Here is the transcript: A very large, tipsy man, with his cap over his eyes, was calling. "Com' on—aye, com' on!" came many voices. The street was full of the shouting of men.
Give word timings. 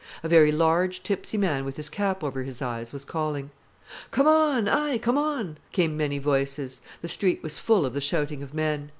A 0.23 0.27
very 0.27 0.51
large, 0.51 1.03
tipsy 1.03 1.37
man, 1.37 1.63
with 1.63 1.77
his 1.77 1.87
cap 1.87 2.23
over 2.23 2.41
his 2.41 2.59
eyes, 2.59 2.91
was 2.91 3.05
calling. 3.05 3.51
"Com' 4.09 4.25
on—aye, 4.27 4.97
com' 4.97 5.15
on!" 5.15 5.59
came 5.73 5.95
many 5.95 6.17
voices. 6.17 6.81
The 7.03 7.07
street 7.07 7.43
was 7.43 7.59
full 7.59 7.85
of 7.85 7.93
the 7.93 8.01
shouting 8.01 8.41
of 8.41 8.51
men. 8.51 8.89